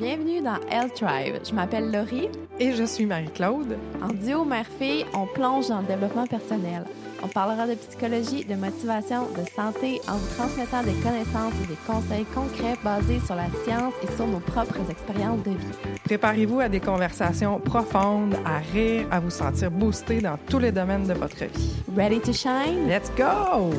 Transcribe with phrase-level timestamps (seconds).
[0.00, 1.34] Bienvenue dans L Tribe.
[1.46, 2.30] Je m'appelle Laurie.
[2.58, 3.76] Et je suis Marie-Claude.
[4.00, 6.84] En duo mère-fille, on plonge dans le développement personnel.
[7.22, 11.76] On parlera de psychologie, de motivation, de santé en vous transmettant des connaissances et des
[11.86, 15.98] conseils concrets basés sur la science et sur nos propres expériences de vie.
[16.04, 21.06] Préparez-vous à des conversations profondes, à rire, à vous sentir boosté dans tous les domaines
[21.06, 21.74] de votre vie.
[21.94, 22.88] Ready to shine?
[22.88, 23.74] Let's go!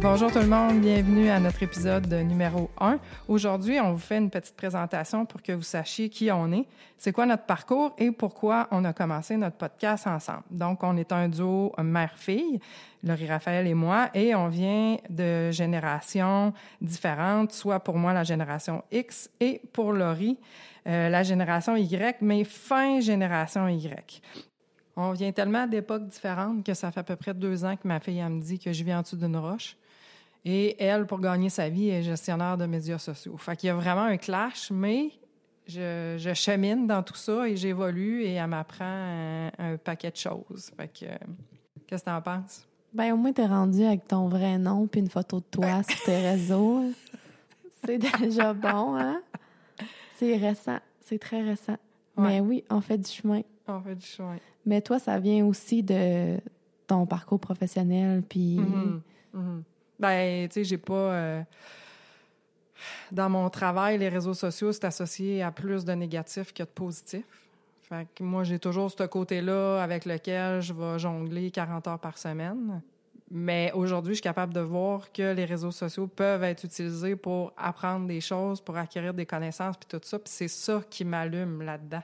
[0.00, 3.00] Bonjour tout le monde, bienvenue à notre épisode numéro 1.
[3.26, 6.66] Aujourd'hui, on vous fait une petite présentation pour que vous sachiez qui on est,
[6.96, 10.44] c'est quoi notre parcours et pourquoi on a commencé notre podcast ensemble.
[10.52, 12.60] Donc, on est un duo mère-fille,
[13.02, 18.84] Laurie Raphaël et moi, et on vient de générations différentes, soit pour moi la génération
[18.92, 20.38] X et pour Laurie
[20.86, 24.22] euh, la génération Y, mais fin génération Y.
[24.96, 27.98] On vient tellement d'époques différentes que ça fait à peu près deux ans que ma
[27.98, 29.76] fille me dit que je vis en dessous d'une roche.
[30.44, 33.36] Et elle, pour gagner sa vie, est gestionnaire de médias sociaux.
[33.36, 35.10] Fait qu'il y a vraiment un clash, mais
[35.66, 38.84] je, chemine dans tout ça et j'évolue et elle m'apprend
[39.58, 40.70] un, paquet de choses.
[40.76, 41.06] Fait que,
[41.86, 42.66] qu'est-ce que tu en penses?
[42.92, 46.02] Ben, au moins, t'es rendu avec ton vrai nom puis une photo de toi sur
[46.04, 46.84] tes réseaux.
[47.84, 49.20] C'est déjà bon, hein?
[50.16, 50.78] C'est récent.
[51.02, 51.76] C'est très récent.
[52.16, 53.42] Mais oui, on fait du chemin.
[53.68, 54.36] On fait du chemin.
[54.66, 56.38] Mais toi, ça vient aussi de
[56.86, 58.56] ton parcours professionnel, puis...
[58.56, 59.00] Mm-hmm.
[59.36, 59.62] Mm-hmm.
[59.98, 60.94] Ben, tu sais, j'ai pas.
[60.94, 61.42] Euh,
[63.10, 67.48] dans mon travail, les réseaux sociaux, c'est associé à plus de négatifs que de positifs.
[67.82, 72.18] Fait que moi, j'ai toujours ce côté-là avec lequel je vais jongler 40 heures par
[72.18, 72.82] semaine.
[73.30, 77.52] Mais aujourd'hui, je suis capable de voir que les réseaux sociaux peuvent être utilisés pour
[77.56, 80.18] apprendre des choses, pour acquérir des connaissances, puis tout ça.
[80.18, 82.02] Puis c'est ça qui m'allume là-dedans.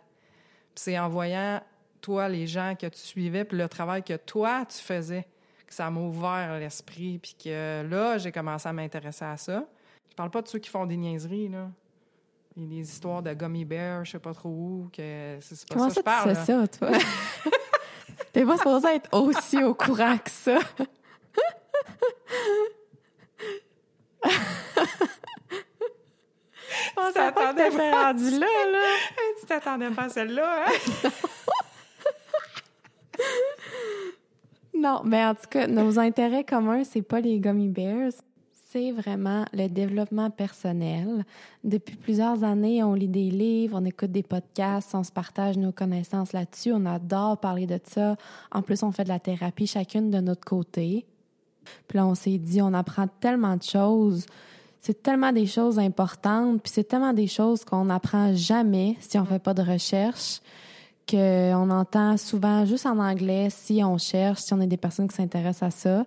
[0.75, 1.63] Puis c'est en voyant,
[2.01, 5.27] toi, les gens que tu suivais, puis le travail que toi, tu faisais,
[5.69, 9.65] ça m'a ouvert l'esprit, puis que là, j'ai commencé à m'intéresser à ça.
[10.11, 11.71] Je parle pas de ceux qui font des niaiseries, là.
[12.57, 15.69] Il y a des histoires de gummy bear, je sais pas trop où, que c'est
[15.69, 16.35] pas Comment ça, que je parle.
[16.35, 16.91] Comment ça, toi?
[18.33, 20.59] T'es pas supposé être aussi au courant que ça.
[26.97, 28.97] On s'attendait pas rendu là, là.
[29.41, 31.11] tu t'attendais pas à celle-là, hein?
[34.77, 38.13] Non, mais en tout cas, nos intérêts communs, c'est pas les gummy bears.
[38.71, 41.25] C'est vraiment le développement personnel.
[41.63, 45.71] Depuis plusieurs années, on lit des livres, on écoute des podcasts, on se partage nos
[45.71, 46.73] connaissances là-dessus.
[46.73, 48.17] On adore parler de ça.
[48.51, 51.07] En plus, on fait de la thérapie chacune de notre côté.
[51.87, 54.27] Puis là, on s'est dit, on apprend tellement de choses.
[54.81, 59.25] C'est tellement des choses importantes, puis c'est tellement des choses qu'on n'apprend jamais si on
[59.25, 60.41] fait pas de recherche
[61.09, 65.17] qu'on entend souvent juste en anglais si on cherche, si on est des personnes qui
[65.17, 66.05] s'intéressent à ça,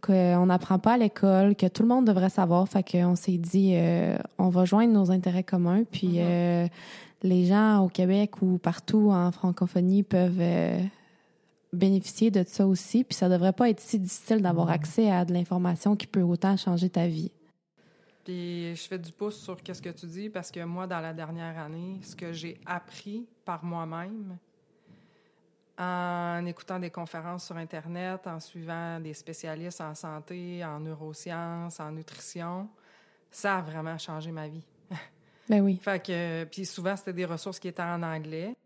[0.00, 2.68] qu'on n'apprend pas à l'école, que tout le monde devrait savoir.
[2.68, 6.20] Fait qu'on s'est dit, euh, on va joindre nos intérêts communs, puis mm-hmm.
[6.20, 6.68] euh,
[7.22, 10.78] les gens au Québec ou partout en francophonie peuvent euh,
[11.72, 13.04] bénéficier de ça aussi.
[13.04, 14.74] Puis ça devrait pas être si difficile d'avoir mm-hmm.
[14.74, 17.32] accès à de l'information qui peut autant changer ta vie.
[18.26, 21.12] Puis je fais du pouce sur ce que tu dis parce que moi, dans la
[21.12, 24.36] dernière année, ce que j'ai appris par moi-même,
[25.78, 31.92] en écoutant des conférences sur Internet, en suivant des spécialistes en santé, en neurosciences, en
[31.92, 32.68] nutrition,
[33.30, 34.66] ça a vraiment changé ma vie.
[35.48, 35.78] Ben oui.
[35.80, 38.56] Fait que, puis souvent, c'était des ressources qui étaient en anglais.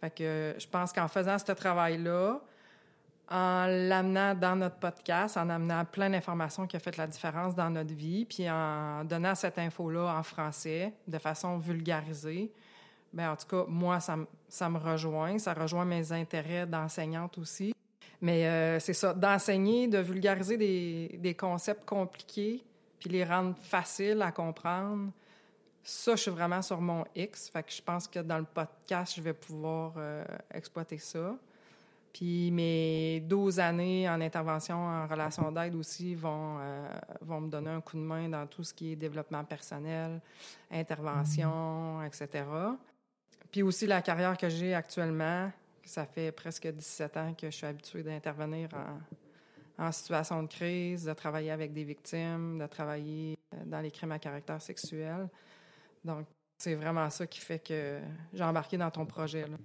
[0.00, 2.40] Fait que je pense qu'en faisant ce travail-là,
[3.30, 7.70] en l'amenant dans notre podcast, en amenant plein d'informations qui ont fait la différence dans
[7.70, 12.52] notre vie, puis en donnant cette info-là en français de façon vulgarisée.
[13.12, 14.16] Bien, en tout cas, moi, ça,
[14.48, 15.38] ça me rejoint.
[15.38, 17.74] Ça rejoint mes intérêts d'enseignante aussi.
[18.20, 22.62] Mais euh, c'est ça, d'enseigner, de vulgariser des, des, concepts compliqués,
[23.00, 25.10] puis les rendre faciles à comprendre.
[25.82, 27.48] Ça, je suis vraiment sur mon X.
[27.48, 31.36] Fait que je pense que dans le podcast, je vais pouvoir euh, exploiter ça.
[32.12, 36.88] Puis mes 12 années en intervention en relation d'aide aussi vont, euh,
[37.22, 40.20] vont me donner un coup de main dans tout ce qui est développement personnel,
[40.70, 42.06] intervention, mhm.
[42.06, 42.44] etc.
[43.50, 45.50] Puis aussi la carrière que j'ai actuellement,
[45.84, 48.68] ça fait presque 17 ans que je suis habituée d'intervenir
[49.78, 53.90] en, en, situation de crise, de travailler avec des victimes, de travailler euh, dans les
[53.90, 55.28] crimes à caractère sexuel.
[56.04, 56.26] Donc,
[56.58, 58.00] c'est vraiment ça qui fait que
[58.34, 59.48] j'ai embarqué dans ton projet.
[59.48, 59.56] Là.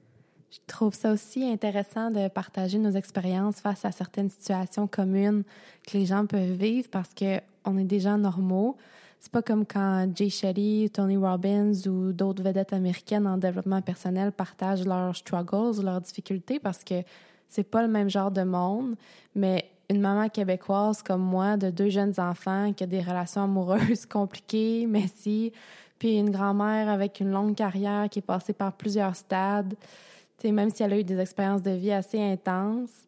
[0.50, 5.44] Je trouve ça aussi intéressant de partager nos expériences face à certaines situations communes
[5.86, 8.78] que les gens peuvent vivre parce que on est des gens normaux.
[9.20, 14.32] C'est pas comme quand Jay Shetty, Tony Robbins ou d'autres vedettes américaines en développement personnel
[14.32, 17.04] partagent leurs struggles, leurs difficultés parce que
[17.50, 18.96] c'est pas le même genre de monde,
[19.36, 24.06] mais une maman québécoise comme moi, de deux jeunes enfants, qui a des relations amoureuses
[24.10, 25.52] compliquées, messy,
[25.98, 29.74] puis une grand-mère avec une longue carrière qui est passée par plusieurs stades,
[30.40, 33.08] sais, même si elle a eu des expériences de vie assez intenses,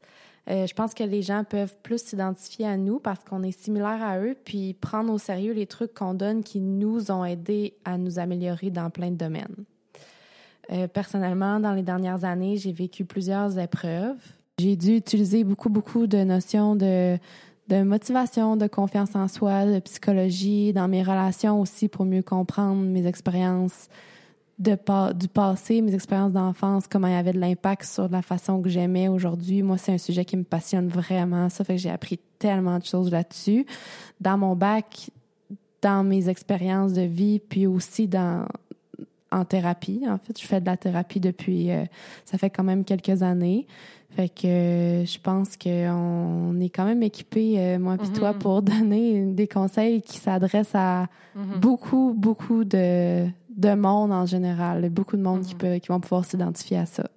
[0.50, 4.02] euh, je pense que les gens peuvent plus s'identifier à nous parce qu'on est similaires
[4.02, 7.98] à eux, puis prendre au sérieux les trucs qu'on donne qui nous ont aidés à
[7.98, 9.66] nous améliorer dans plein de domaines.
[10.72, 14.18] Euh, personnellement, dans les dernières années, j'ai vécu plusieurs épreuves.
[14.60, 17.20] J'ai dû utiliser beaucoup, beaucoup de notions de
[17.84, 23.06] motivation, de confiance en soi, de psychologie, dans mes relations aussi pour mieux comprendre mes
[23.06, 23.88] expériences
[24.60, 24.78] de,
[25.14, 28.70] du passé, mes expériences d'enfance, comment il y avait de l'impact sur la façon que
[28.70, 29.64] j'aimais aujourd'hui.
[29.64, 31.50] Moi, c'est un sujet qui me passionne vraiment.
[31.50, 33.66] Ça fait que j'ai appris tellement de choses là-dessus.
[34.20, 35.10] Dans mon bac,
[35.82, 38.46] dans mes expériences de vie, puis aussi dans
[39.32, 40.04] en thérapie.
[40.08, 41.84] En fait, je fais de la thérapie depuis, euh,
[42.26, 43.68] ça fait quand même quelques années.
[44.16, 48.40] Fait que euh, je pense qu'on est quand même équipé, euh, moi puis toi, mm-hmm.
[48.40, 51.04] pour donner des conseils qui s'adressent à
[51.38, 51.60] mm-hmm.
[51.60, 53.28] beaucoup, beaucoup de,
[53.60, 54.90] de monde en général.
[54.90, 55.58] Beaucoup de monde qui, mm-hmm.
[55.58, 57.10] peut, qui vont pouvoir s'identifier à ça.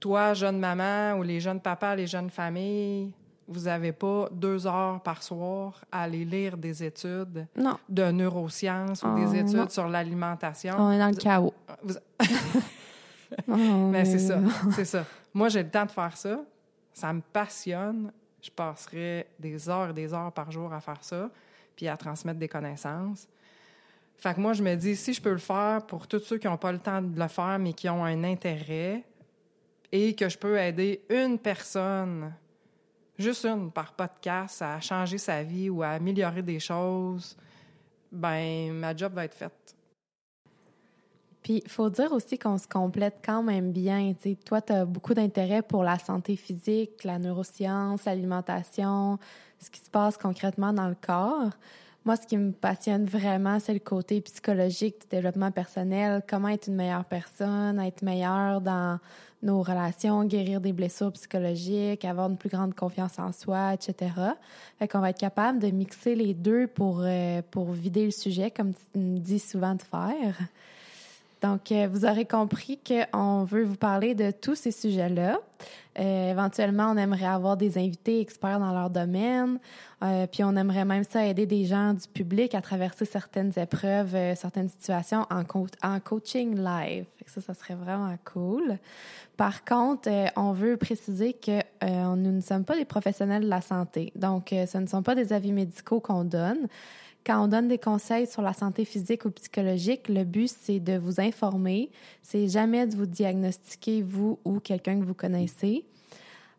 [0.00, 3.12] Toi, jeune maman ou les jeunes papas, les jeunes familles,
[3.46, 7.46] vous n'avez pas deux heures par soir à aller lire des études
[7.88, 10.74] de neurosciences ou des oh, études sur l'alimentation?
[10.78, 11.54] On est dans le chaos.
[13.48, 14.38] Mais oh, ben, c'est ça,
[14.74, 15.04] c'est ça.
[15.32, 16.40] Moi, j'ai le temps de faire ça.
[16.92, 18.12] Ça me passionne.
[18.40, 21.30] Je passerai des heures et des heures par jour à faire ça,
[21.74, 23.26] puis à transmettre des connaissances.
[24.16, 26.46] Fait que moi, je me dis, si je peux le faire pour tous ceux qui
[26.46, 29.04] n'ont pas le temps de le faire, mais qui ont un intérêt,
[29.92, 32.32] et que je peux aider une personne
[33.18, 37.36] juste une par podcast à changer sa vie ou à améliorer des choses,
[38.10, 39.74] ben ma job va être faite.
[41.42, 44.14] Puis, il faut dire aussi qu'on se complète quand même bien.
[44.18, 49.18] sais, toi, tu as beaucoup d'intérêt pour la santé physique, la neuroscience, l'alimentation,
[49.60, 51.50] ce qui se passe concrètement dans le corps.
[52.04, 56.68] Moi, ce qui me passionne vraiment, c'est le côté psychologique du développement personnel, comment être
[56.68, 58.98] une meilleure personne, être meilleure dans
[59.42, 64.10] nos relations, guérir des blessures psychologiques, avoir une plus grande confiance en soi, etc.
[64.78, 68.50] Fait qu'on va être capable de mixer les deux pour, euh, pour vider le sujet,
[68.50, 70.36] comme tu me dis souvent de faire.
[71.44, 75.38] Donc, euh, vous aurez compris qu'on veut vous parler de tous ces sujets-là.
[75.98, 79.58] Euh, éventuellement, on aimerait avoir des invités experts dans leur domaine.
[80.02, 84.16] Euh, puis on aimerait même ça aider des gens du public à traverser certaines épreuves,
[84.36, 85.42] certaines situations en,
[85.82, 87.04] en coaching live.
[87.26, 88.78] Ça, ça serait vraiment cool.
[89.36, 94.12] Par contre, on veut préciser que nous ne sommes pas des professionnels de la santé.
[94.16, 96.68] Donc, ce ne sont pas des avis médicaux qu'on donne.
[97.26, 100.98] Quand on donne des conseils sur la santé physique ou psychologique, le but, c'est de
[100.98, 101.90] vous informer.
[102.22, 105.84] C'est jamais de vous diagnostiquer, vous ou quelqu'un que vous connaissez.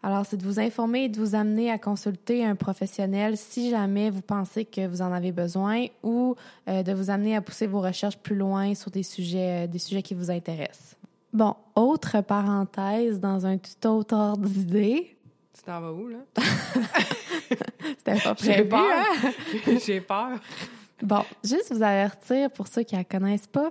[0.01, 4.09] Alors, c'est de vous informer et de vous amener à consulter un professionnel si jamais
[4.09, 6.35] vous pensez que vous en avez besoin ou
[6.67, 9.79] euh, de vous amener à pousser vos recherches plus loin sur des sujets, euh, des
[9.79, 10.95] sujets qui vous intéressent.
[11.33, 15.15] Bon, autre parenthèse dans un tout autre ordre d'idée.
[15.55, 16.17] Tu t'en vas où, là?
[17.97, 18.53] C'était pas prévu.
[18.55, 18.81] J'ai peur.
[18.91, 19.77] Hein?
[19.85, 20.31] J'ai peur.
[21.01, 23.69] Bon, juste vous avertir pour ceux qui la connaissent pas,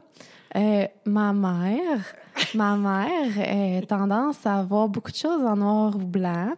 [0.57, 2.15] euh, ma mère,
[2.55, 6.53] ma mère a tendance à voir beaucoup de choses en noir ou blanc.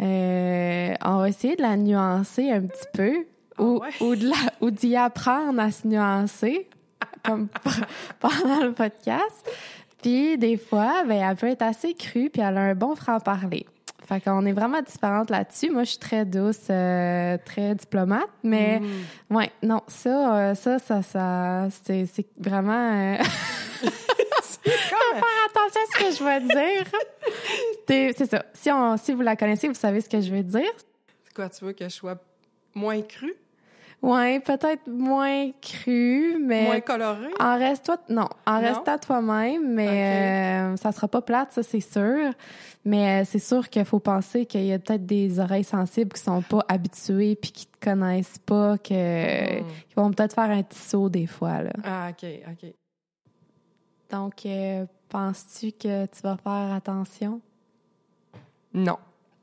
[0.00, 3.26] Euh, on va essayer de la nuancer un petit peu
[3.58, 6.68] ah ou, ou, de la, ou d'y apprendre à se nuancer
[7.24, 7.48] comme
[8.20, 9.48] pendant le podcast.
[10.02, 13.66] Puis des fois, ben, elle peut être assez crue puis elle a un bon franc-parler.
[14.08, 15.70] Fait qu'on est vraiment différentes là-dessus.
[15.70, 19.36] Moi, je suis très douce, euh, très diplomate, mais mm.
[19.36, 23.18] ouais, non, ça, euh, ça, ça, ça, c'est, c'est vraiment.
[23.18, 23.22] Euh...
[24.62, 28.14] faire attention à ce que je vais dire.
[28.16, 28.46] c'est ça.
[28.54, 30.72] Si, on, si vous la connaissez, vous savez ce que je vais dire.
[31.24, 32.16] C'est quoi, tu veux que je sois
[32.74, 33.34] moins crue?
[34.00, 37.28] Ouais, peut-être moins cru, mais moins coloré?
[37.40, 41.64] En reste toi, non, en reste à toi-même, mais euh, ça sera pas plate, ça
[41.64, 42.32] c'est sûr.
[42.84, 46.22] Mais euh, c'est sûr qu'il faut penser qu'il y a peut-être des oreilles sensibles qui
[46.22, 49.66] sont pas habituées puis qui te connaissent pas, que hmm.
[49.88, 51.72] qui vont peut-être faire un petit saut des fois là.
[51.84, 52.72] Ah ok, ok.
[54.10, 57.40] Donc, euh, penses-tu que tu vas faire attention?
[58.72, 58.98] Non.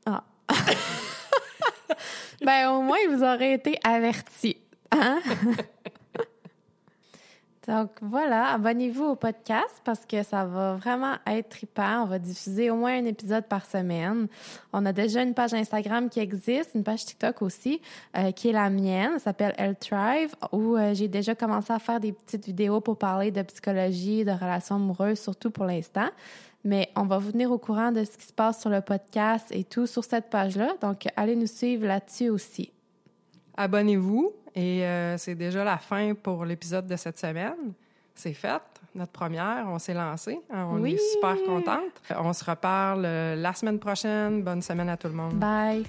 [0.06, 0.24] Ah.
[2.44, 4.58] ben, au moins, vous aurez été avertis.
[4.92, 5.20] Hein?
[7.68, 12.02] Donc voilà, abonnez-vous au podcast parce que ça va vraiment être trippant.
[12.02, 14.28] On va diffuser au moins un épisode par semaine.
[14.72, 17.80] On a déjà une page Instagram qui existe, une page TikTok aussi,
[18.16, 21.98] euh, qui est la mienne, s'appelle Elle Thrive, où euh, j'ai déjà commencé à faire
[21.98, 26.08] des petites vidéos pour parler de psychologie, de relations amoureuses, surtout pour l'instant.
[26.62, 29.48] Mais on va vous tenir au courant de ce qui se passe sur le podcast
[29.50, 30.74] et tout sur cette page-là.
[30.80, 32.70] Donc, allez nous suivre là-dessus aussi.
[33.56, 37.72] Abonnez-vous et euh, c'est déjà la fin pour l'épisode de cette semaine.
[38.14, 38.62] C'est fait,
[38.94, 40.40] notre première, on s'est lancé.
[40.50, 40.94] Hein, on Oui.
[40.94, 41.92] est super contente.
[42.18, 44.42] On se reparle euh, la semaine prochaine.
[44.42, 45.34] Bonne semaine à tout le monde.
[45.34, 45.84] Bye!